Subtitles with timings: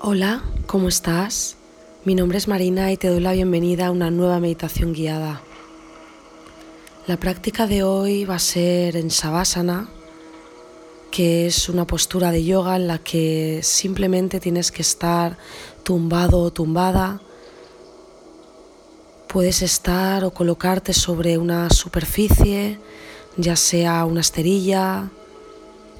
[0.00, 1.56] Hola, ¿cómo estás?
[2.04, 5.40] Mi nombre es Marina y te doy la bienvenida a una nueva meditación guiada.
[7.08, 9.88] La práctica de hoy va a ser en Savasana,
[11.10, 15.36] que es una postura de yoga en la que simplemente tienes que estar
[15.82, 17.20] tumbado o tumbada.
[19.26, 22.78] Puedes estar o colocarte sobre una superficie,
[23.36, 25.10] ya sea una esterilla,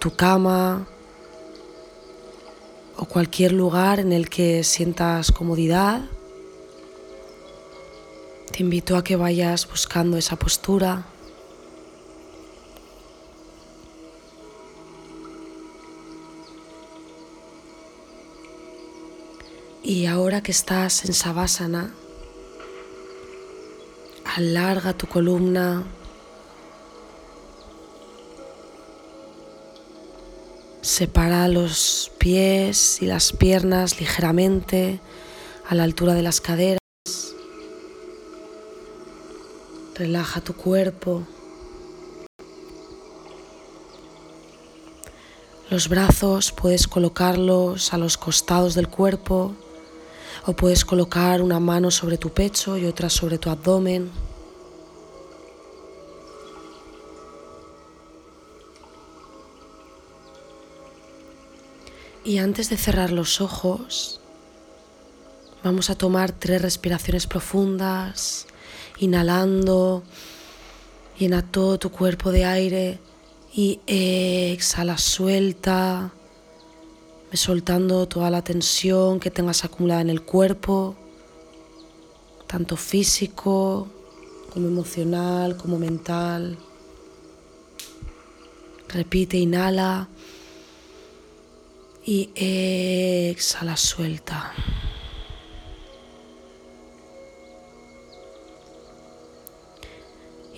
[0.00, 0.88] tu cama
[2.96, 6.02] o cualquier lugar en el que sientas comodidad.
[8.52, 11.06] Te invito a que vayas buscando esa postura.
[19.82, 21.92] Y ahora que estás en Savasana,
[24.24, 25.84] alarga tu columna.
[30.96, 35.00] Separa los pies y las piernas ligeramente
[35.68, 36.78] a la altura de las caderas.
[39.96, 41.26] Relaja tu cuerpo.
[45.68, 49.56] Los brazos puedes colocarlos a los costados del cuerpo
[50.46, 54.12] o puedes colocar una mano sobre tu pecho y otra sobre tu abdomen.
[62.24, 64.18] Y antes de cerrar los ojos,
[65.62, 68.46] vamos a tomar tres respiraciones profundas,
[68.98, 70.02] inhalando,
[71.18, 72.98] llena todo tu cuerpo de aire
[73.54, 76.12] y exhala, suelta
[77.36, 80.94] soltando toda la tensión que tengas acumulada en el cuerpo,
[82.46, 83.88] tanto físico
[84.50, 86.56] como emocional, como mental.
[88.88, 90.08] Repite, inhala
[92.04, 94.52] y exhala, suelta.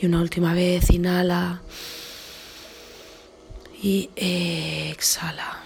[0.00, 1.62] Y una última vez, inhala
[3.82, 5.62] y exhala.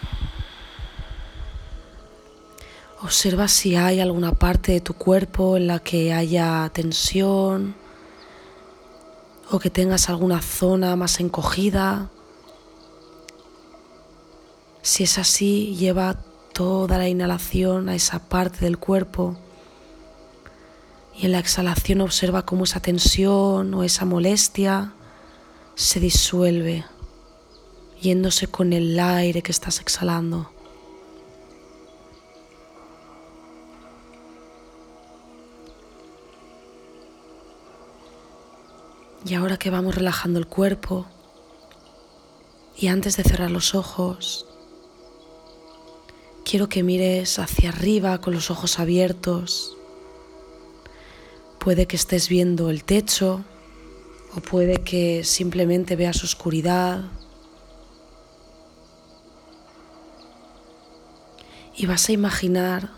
[3.02, 7.74] Observa si hay alguna parte de tu cuerpo en la que haya tensión
[9.50, 12.10] o que tengas alguna zona más encogida.
[14.90, 16.16] Si es así, lleva
[16.52, 19.36] toda la inhalación a esa parte del cuerpo
[21.16, 24.92] y en la exhalación observa cómo esa tensión o esa molestia
[25.76, 26.84] se disuelve,
[28.02, 30.50] yéndose con el aire que estás exhalando.
[39.24, 41.06] Y ahora que vamos relajando el cuerpo
[42.76, 44.49] y antes de cerrar los ojos,
[46.50, 49.76] quiero que mires hacia arriba con los ojos abiertos.
[51.60, 53.44] Puede que estés viendo el techo
[54.34, 57.04] o puede que simplemente veas oscuridad.
[61.76, 62.90] Y vas a imaginar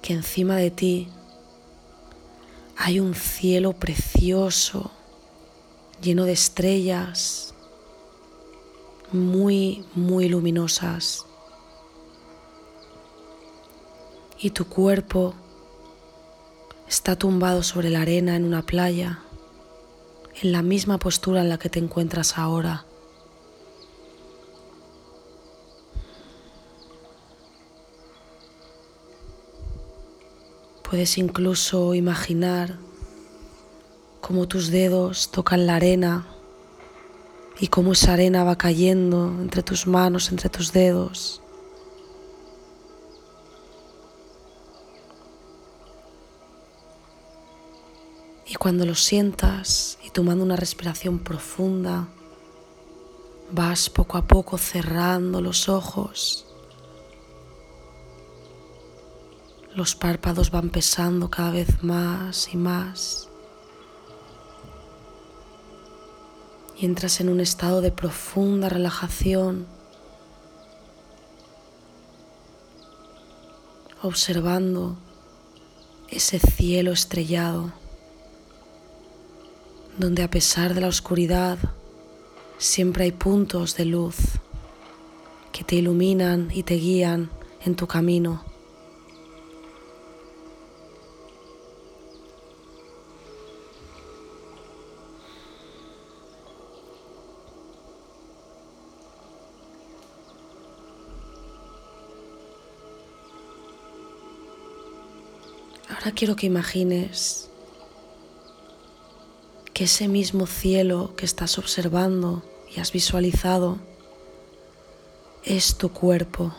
[0.00, 1.08] que encima de ti
[2.76, 4.92] hay un cielo precioso
[6.00, 7.54] lleno de estrellas
[9.10, 11.27] muy, muy luminosas.
[14.40, 15.34] Y tu cuerpo
[16.88, 19.18] está tumbado sobre la arena en una playa,
[20.40, 22.84] en la misma postura en la que te encuentras ahora.
[30.88, 32.78] Puedes incluso imaginar
[34.20, 36.26] cómo tus dedos tocan la arena
[37.60, 41.42] y cómo esa arena va cayendo entre tus manos, entre tus dedos.
[48.48, 52.08] Y cuando lo sientas y tomando una respiración profunda,
[53.52, 56.46] vas poco a poco cerrando los ojos.
[59.74, 63.28] Los párpados van pesando cada vez más y más.
[66.78, 69.66] y entras en un estado de profunda relajación,
[74.00, 74.96] observando
[76.08, 77.72] ese cielo estrellado,
[79.98, 81.58] donde a pesar de la oscuridad
[82.56, 84.16] siempre hay puntos de luz
[85.52, 87.30] que te iluminan y te guían
[87.64, 88.44] en tu camino.
[105.88, 107.47] Ahora quiero que imagines
[109.78, 113.78] que ese mismo cielo que estás observando y has visualizado
[115.44, 116.52] es tu cuerpo.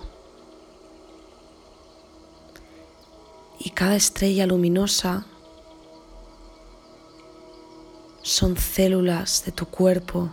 [3.60, 5.26] Y cada estrella luminosa
[8.22, 10.30] son células de tu cuerpo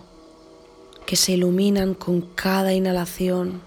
[1.07, 3.63] que se iluminan con cada inhalación.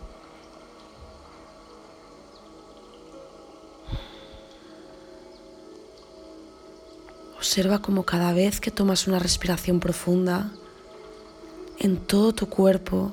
[7.49, 10.51] Observa como cada vez que tomas una respiración profunda,
[11.79, 13.11] en todo tu cuerpo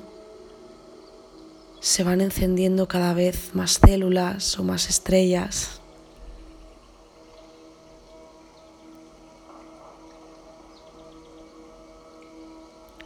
[1.79, 5.81] se van encendiendo cada vez más células o más estrellas.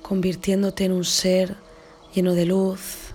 [0.02, 1.56] convirtiéndote en un ser
[2.14, 3.14] lleno de luz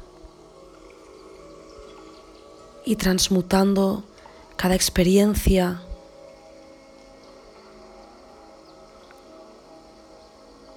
[2.86, 4.04] y transmutando
[4.56, 5.82] cada experiencia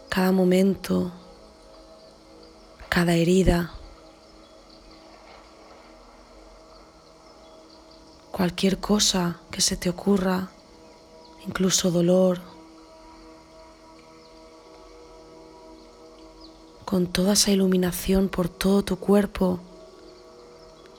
[0.09, 1.11] cada momento,
[2.89, 3.71] cada herida,
[8.31, 10.49] cualquier cosa que se te ocurra,
[11.45, 12.39] incluso dolor,
[16.85, 19.59] con toda esa iluminación por todo tu cuerpo,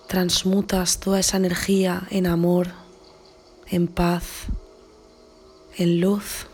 [0.06, 2.68] transmutas toda esa energía en amor,
[3.66, 4.44] en paz,
[5.76, 6.49] en luz.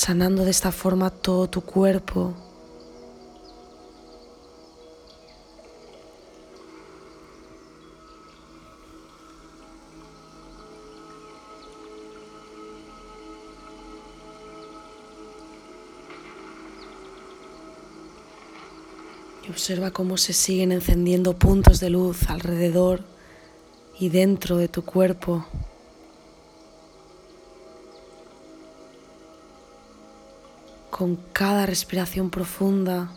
[0.00, 2.32] Sanando de esta forma todo tu cuerpo.
[19.50, 23.04] Observa cómo se siguen encendiendo puntos de luz alrededor
[23.98, 25.44] y dentro de tu cuerpo.
[31.00, 33.10] Con cada respiración profunda.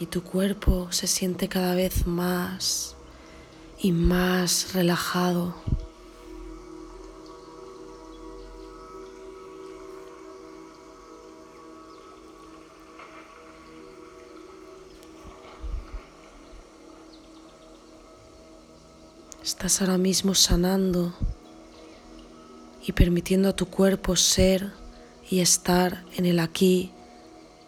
[0.00, 2.96] y tu cuerpo se siente cada vez más
[3.78, 5.54] y más relajado.
[19.42, 21.12] Estás ahora mismo sanando
[22.86, 24.72] y permitiendo a tu cuerpo ser
[25.28, 26.92] y estar en el aquí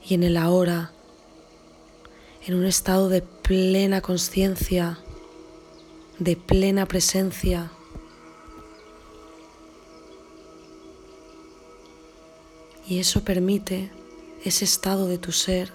[0.07, 0.93] y en el ahora
[2.47, 5.01] en un estado de plena conciencia,
[6.21, 7.73] de plena presencia.
[12.87, 13.91] Y eso permite
[14.45, 15.73] ese estado de tu ser,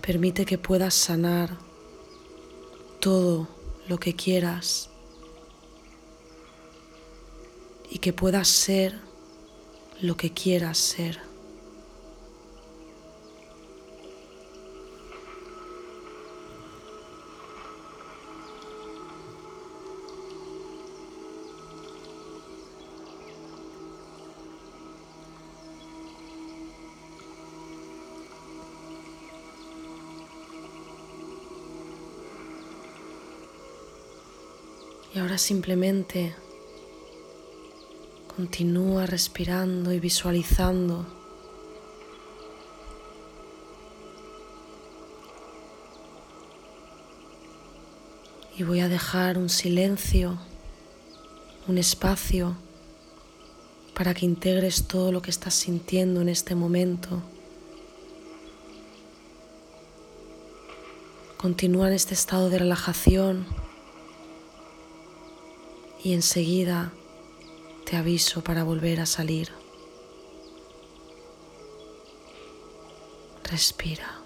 [0.00, 1.58] permite que puedas sanar
[3.00, 3.55] todo
[3.88, 4.90] lo que quieras
[7.90, 8.98] y que puedas ser
[10.00, 11.25] lo que quieras ser.
[35.16, 36.34] Y ahora simplemente
[38.36, 41.06] continúa respirando y visualizando.
[48.58, 50.38] Y voy a dejar un silencio,
[51.66, 52.54] un espacio
[53.94, 57.22] para que integres todo lo que estás sintiendo en este momento.
[61.38, 63.65] Continúa en este estado de relajación
[66.02, 66.92] y enseguida
[67.84, 69.50] te aviso para volver a salir.
[73.44, 74.25] Respira.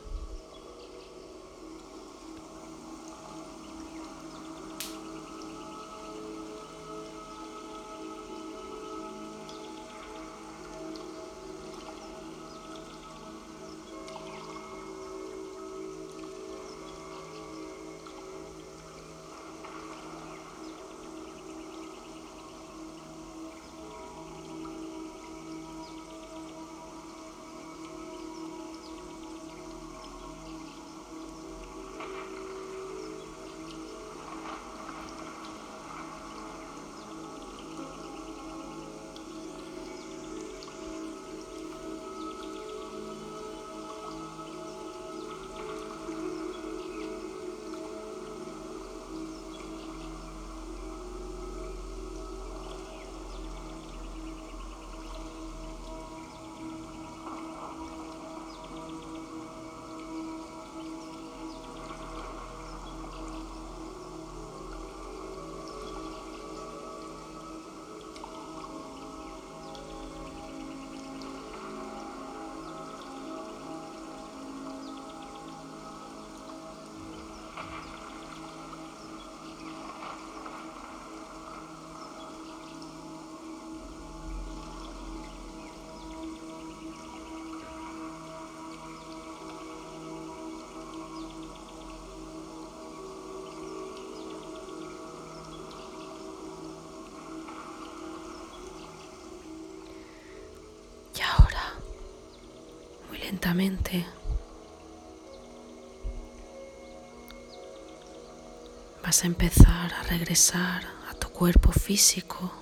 [109.02, 112.52] Vas a empezar a regresar a tu cuerpo físico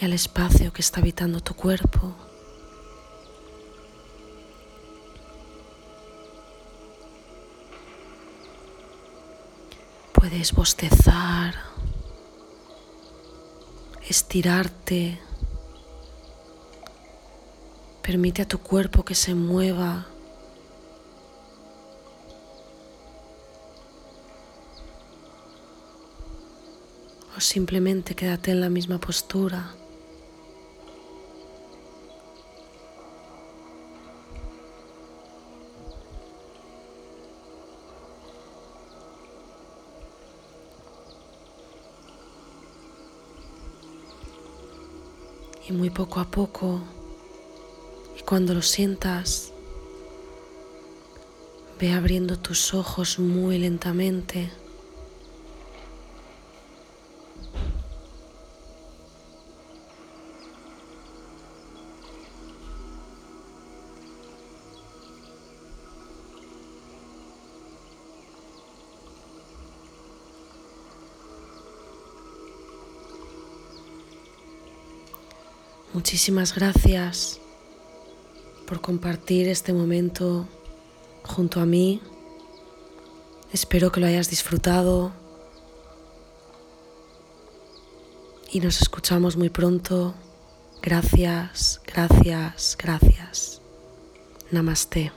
[0.00, 2.14] y al espacio que está habitando tu cuerpo.
[10.14, 11.56] Puedes bostezar,
[14.08, 15.27] estirarte.
[18.08, 20.06] Permite a tu cuerpo que se mueva.
[27.36, 29.74] O simplemente quédate en la misma postura.
[45.68, 46.80] y muy poco a poco,
[48.28, 49.54] cuando lo sientas,
[51.80, 54.50] ve abriendo tus ojos muy lentamente.
[75.94, 77.40] Muchísimas gracias
[78.68, 80.46] por compartir este momento
[81.22, 82.02] junto a mí.
[83.50, 85.10] Espero que lo hayas disfrutado
[88.52, 90.14] y nos escuchamos muy pronto.
[90.82, 93.62] Gracias, gracias, gracias.
[94.50, 95.12] Namaste.